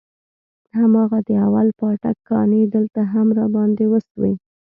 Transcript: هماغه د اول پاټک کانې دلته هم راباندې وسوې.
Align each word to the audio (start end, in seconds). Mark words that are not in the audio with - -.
هماغه 0.79 1.19
د 1.27 1.29
اول 1.45 1.67
پاټک 1.79 2.17
کانې 2.29 2.61
دلته 2.75 3.01
هم 3.13 3.27
راباندې 3.39 3.85
وسوې. 3.93 4.33